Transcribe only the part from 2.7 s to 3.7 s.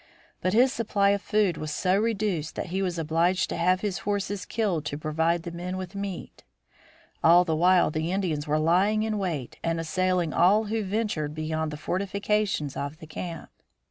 he was obliged to